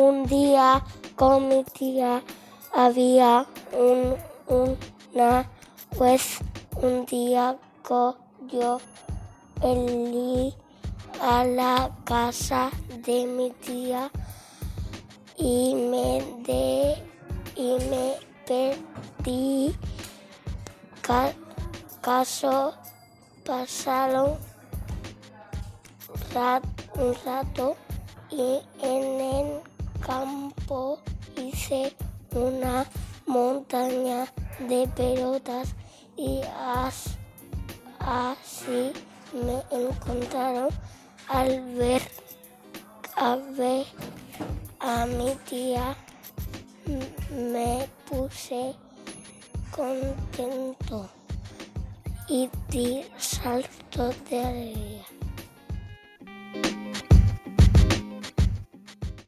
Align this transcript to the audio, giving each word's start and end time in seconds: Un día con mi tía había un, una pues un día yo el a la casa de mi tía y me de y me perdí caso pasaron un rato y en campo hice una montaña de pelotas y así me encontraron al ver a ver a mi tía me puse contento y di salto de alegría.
Un 0.00 0.24
día 0.24 0.82
con 1.14 1.48
mi 1.48 1.62
tía 1.62 2.22
había 2.72 3.44
un, 3.72 4.16
una 4.48 5.46
pues 5.98 6.38
un 6.80 7.04
día 7.04 7.58
yo 8.50 8.80
el 9.62 10.54
a 11.20 11.44
la 11.44 11.90
casa 12.04 12.70
de 13.04 13.26
mi 13.26 13.50
tía 13.50 14.10
y 15.36 15.74
me 15.74 16.24
de 16.46 16.94
y 17.56 17.76
me 17.90 18.14
perdí 18.46 19.76
caso 22.00 22.72
pasaron 23.44 24.38
un 26.94 27.14
rato 27.22 27.76
y 28.30 28.60
en 28.82 29.20
campo 30.10 30.98
hice 31.36 31.94
una 32.34 32.84
montaña 33.26 34.26
de 34.68 34.88
pelotas 34.96 35.68
y 36.16 36.40
así 38.00 38.92
me 39.32 39.58
encontraron 39.70 40.68
al 41.28 41.60
ver 41.76 42.02
a 43.14 43.36
ver 43.56 43.86
a 44.80 45.06
mi 45.06 45.30
tía 45.48 45.96
me 47.30 47.88
puse 48.08 48.74
contento 49.70 51.08
y 52.28 52.50
di 52.68 53.04
salto 53.16 54.10
de 54.28 54.44
alegría. 54.44 55.19